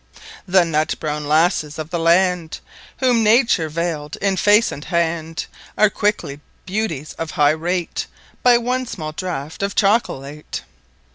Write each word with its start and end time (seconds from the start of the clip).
The 0.47 0.65
Nut 0.65 0.95
Browne 0.99 1.27
Lasses 1.27 1.77
of 1.77 1.91
the 1.91 1.99
Land 1.99 2.59
Whom 3.01 3.23
Nature 3.23 3.69
vayl'd 3.69 4.15
in 4.15 4.35
Face 4.35 4.71
and 4.71 4.83
Hand, 4.85 5.45
Are 5.77 5.91
quickly 5.91 6.39
Beauties 6.65 7.13
of 7.19 7.29
High 7.37 7.51
Rate, 7.51 8.07
By 8.41 8.57
one 8.57 8.87
small 8.87 9.11
Draught 9.11 9.61
of 9.61 9.75
Chocolate. 9.75 10.63